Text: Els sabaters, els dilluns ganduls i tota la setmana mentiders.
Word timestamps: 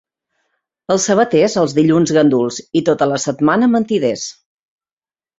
Els 0.93 1.03
sabaters, 1.09 1.57
els 1.63 1.75
dilluns 1.79 2.13
ganduls 2.17 2.57
i 2.81 2.83
tota 2.87 3.07
la 3.11 3.19
setmana 3.25 3.69
mentiders. 3.75 4.25